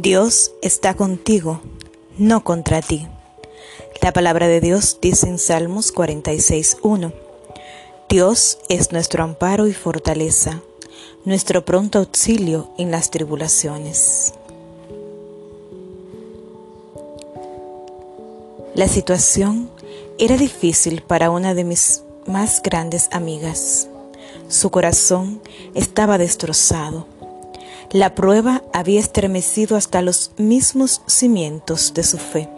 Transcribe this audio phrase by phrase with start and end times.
[0.00, 1.60] Dios está contigo,
[2.18, 3.08] no contra ti.
[4.00, 7.12] La palabra de Dios dice en Salmos 46.1.
[8.08, 10.62] Dios es nuestro amparo y fortaleza,
[11.24, 14.34] nuestro pronto auxilio en las tribulaciones.
[18.76, 19.68] La situación
[20.16, 23.88] era difícil para una de mis más grandes amigas.
[24.46, 25.40] Su corazón
[25.74, 27.17] estaba destrozado
[27.92, 32.50] la prueba había estremecido hasta los mismos cimientos de su fe.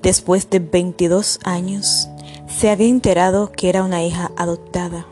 [0.00, 2.08] Después de 22 años,
[2.46, 5.06] se había enterado que era una hija adoptada,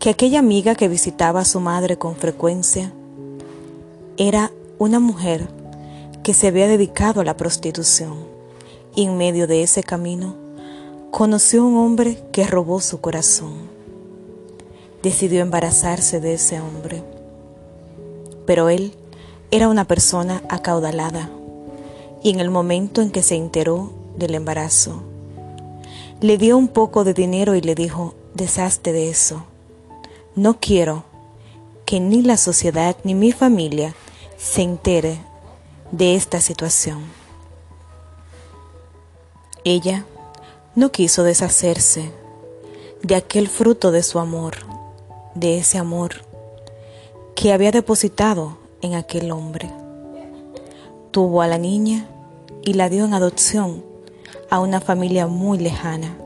[0.00, 2.92] que aquella amiga que visitaba a su madre con frecuencia
[4.16, 5.48] era una mujer
[6.24, 8.26] que se había dedicado a la prostitución
[8.96, 10.34] y en medio de ese camino
[11.12, 13.67] conoció a un hombre que robó su corazón
[15.02, 17.02] decidió embarazarse de ese hombre.
[18.46, 18.94] Pero él
[19.50, 21.30] era una persona acaudalada
[22.22, 25.02] y en el momento en que se enteró del embarazo,
[26.20, 29.44] le dio un poco de dinero y le dijo, deshazte de eso.
[30.34, 31.04] No quiero
[31.84, 33.94] que ni la sociedad ni mi familia
[34.36, 35.20] se entere
[35.92, 37.02] de esta situación.
[39.64, 40.04] Ella
[40.74, 42.10] no quiso deshacerse
[43.02, 44.56] de aquel fruto de su amor
[45.38, 46.22] de ese amor
[47.34, 49.70] que había depositado en aquel hombre.
[51.10, 52.08] Tuvo a la niña
[52.62, 53.84] y la dio en adopción
[54.50, 56.16] a una familia muy lejana.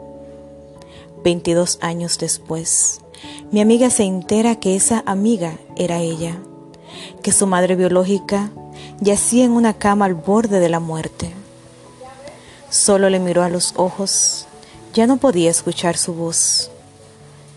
[1.23, 3.01] 22 años después,
[3.51, 6.39] mi amiga se entera que esa amiga era ella,
[7.23, 8.51] que su madre biológica
[9.01, 11.31] yacía en una cama al borde de la muerte.
[12.71, 14.47] Solo le miró a los ojos,
[14.95, 16.71] ya no podía escuchar su voz,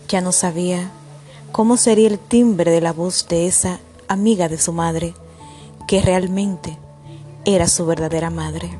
[0.08, 0.90] ya no sabía
[1.56, 5.14] cómo sería el timbre de la voz de esa amiga de su madre,
[5.88, 6.76] que realmente
[7.46, 8.78] era su verdadera madre.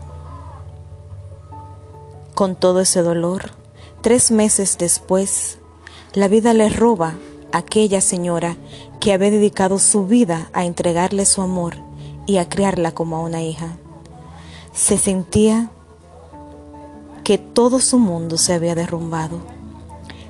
[2.34, 3.52] Con todo ese dolor,
[4.02, 5.56] tres meses después,
[6.12, 7.14] la vida le roba
[7.50, 8.58] a aquella señora
[9.00, 11.76] que había dedicado su vida a entregarle su amor
[12.26, 13.78] y a criarla como a una hija.
[14.74, 15.70] Se sentía
[17.24, 19.38] que todo su mundo se había derrumbado.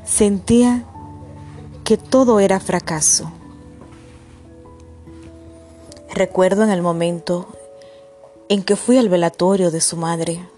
[0.04, 0.84] Sentía
[1.86, 3.30] que todo era fracaso.
[6.12, 7.46] Recuerdo en el momento
[8.48, 10.48] en que fui al velatorio de su madre,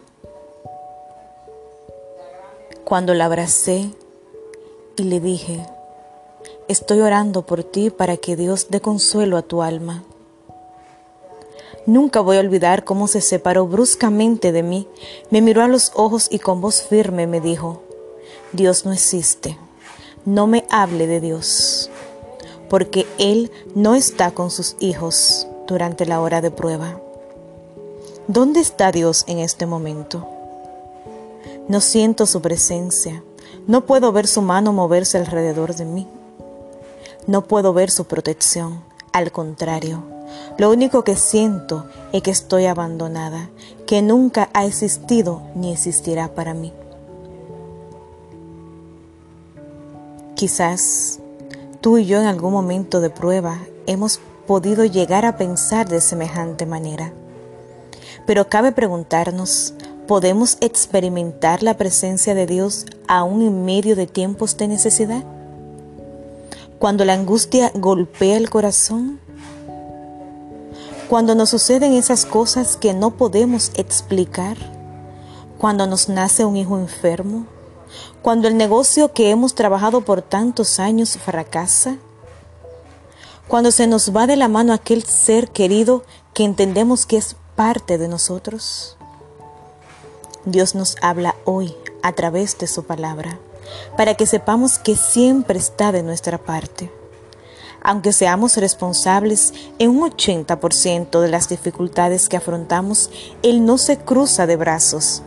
[2.82, 3.90] cuando la abracé
[4.96, 5.66] y le dije,
[6.66, 10.04] estoy orando por ti para que Dios dé consuelo a tu alma.
[11.84, 14.88] Nunca voy a olvidar cómo se separó bruscamente de mí,
[15.28, 17.82] me miró a los ojos y con voz firme me dijo,
[18.54, 19.58] Dios no existe
[20.24, 21.90] no me hable de Dios,
[22.68, 27.00] porque Él no está con sus hijos durante la hora de prueba.
[28.26, 30.26] ¿Dónde está Dios en este momento?
[31.68, 33.22] No siento su presencia,
[33.66, 36.06] no puedo ver su mano moverse alrededor de mí,
[37.26, 40.02] no puedo ver su protección, al contrario,
[40.56, 43.48] lo único que siento es que estoy abandonada,
[43.86, 46.72] que nunca ha existido ni existirá para mí.
[50.38, 51.18] Quizás
[51.80, 56.64] tú y yo en algún momento de prueba hemos podido llegar a pensar de semejante
[56.64, 57.12] manera.
[58.24, 59.74] Pero cabe preguntarnos,
[60.06, 65.24] ¿podemos experimentar la presencia de Dios aún en medio de tiempos de necesidad?
[66.78, 69.18] Cuando la angustia golpea el corazón,
[71.08, 74.56] cuando nos suceden esas cosas que no podemos explicar,
[75.58, 77.57] cuando nos nace un hijo enfermo,
[78.22, 81.96] cuando el negocio que hemos trabajado por tantos años fracasa,
[83.48, 86.04] cuando se nos va de la mano aquel ser querido
[86.34, 88.96] que entendemos que es parte de nosotros.
[90.44, 93.38] Dios nos habla hoy a través de su palabra,
[93.96, 96.92] para que sepamos que siempre está de nuestra parte.
[97.82, 103.10] Aunque seamos responsables en un 80% de las dificultades que afrontamos,
[103.42, 105.22] Él no se cruza de brazos,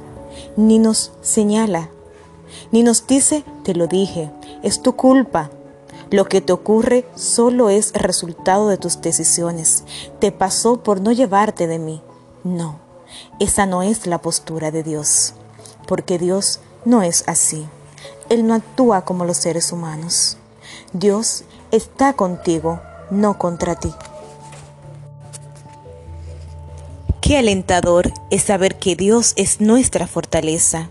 [0.57, 1.89] ni nos señala
[2.71, 4.31] ni nos dice, te lo dije,
[4.63, 5.49] es tu culpa.
[6.09, 9.83] Lo que te ocurre solo es resultado de tus decisiones.
[10.19, 12.01] Te pasó por no llevarte de mí.
[12.43, 12.79] No,
[13.39, 15.33] esa no es la postura de Dios,
[15.87, 17.65] porque Dios no es así.
[18.29, 20.37] Él no actúa como los seres humanos.
[20.93, 23.93] Dios está contigo, no contra ti.
[27.21, 30.89] Qué alentador es saber que Dios es nuestra fortaleza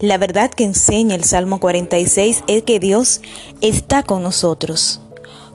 [0.00, 3.20] la verdad que enseña el Salmo 46 es que Dios
[3.60, 5.00] está con nosotros.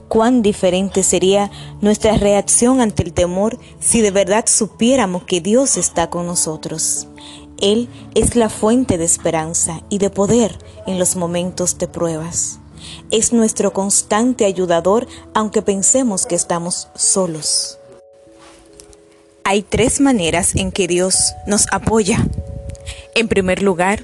[0.10, 1.50] cuán diferente sería
[1.81, 7.08] nuestra reacción ante el temor si de verdad supiéramos que Dios está con nosotros.
[7.60, 12.60] Él es la fuente de esperanza y de poder en los momentos de pruebas.
[13.10, 17.80] Es nuestro constante ayudador aunque pensemos que estamos solos.
[19.46, 22.25] Hay tres maneras en que Dios nos apoya.
[23.15, 24.04] En primer lugar,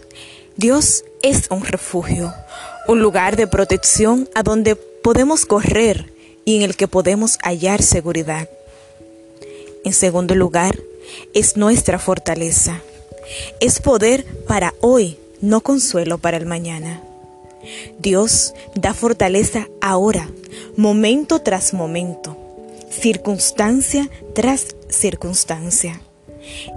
[0.56, 2.34] Dios es un refugio,
[2.88, 6.14] un lugar de protección a donde podemos correr
[6.46, 8.50] y en el que podemos hallar seguridad.
[9.84, 10.78] En segundo lugar,
[11.34, 12.82] es nuestra fortaleza.
[13.60, 17.02] Es poder para hoy, no consuelo para el mañana.
[18.00, 20.30] Dios da fortaleza ahora,
[20.76, 22.38] momento tras momento,
[22.90, 26.02] circunstancia tras circunstancia.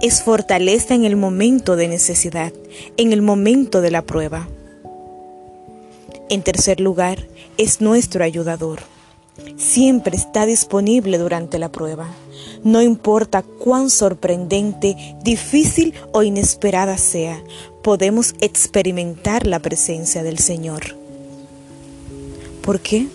[0.01, 2.53] Es fortaleza en el momento de necesidad,
[2.97, 4.47] en el momento de la prueba.
[6.29, 7.27] En tercer lugar,
[7.57, 8.79] es nuestro ayudador.
[9.57, 12.07] Siempre está disponible durante la prueba.
[12.63, 17.43] No importa cuán sorprendente, difícil o inesperada sea,
[17.81, 20.95] podemos experimentar la presencia del Señor.
[22.61, 23.07] ¿Por qué?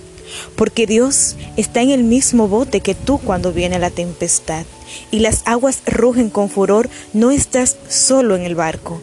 [0.57, 4.67] Porque Dios está en el mismo bote que tú cuando viene la tempestad
[5.11, 9.01] y las aguas rugen con furor, no estás solo en el barco,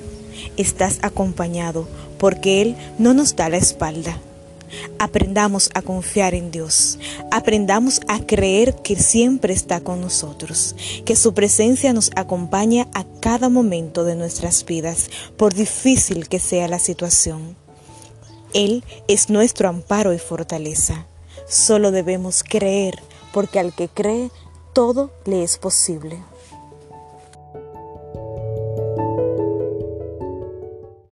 [0.58, 1.88] estás acompañado
[2.18, 4.20] porque Él no nos da la espalda.
[5.00, 7.00] Aprendamos a confiar en Dios.
[7.32, 13.50] Aprendamos a creer que siempre está con nosotros, que su presencia nos acompaña a cada
[13.50, 17.56] momento de nuestras vidas, por difícil que sea la situación.
[18.54, 21.06] Él es nuestro amparo y fortaleza.
[21.48, 22.96] Solo debemos creer,
[23.34, 24.32] porque al que cree,
[24.76, 26.22] todo le es posible.